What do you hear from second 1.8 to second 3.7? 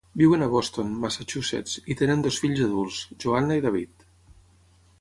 i tenen dos fills adults, Joanna i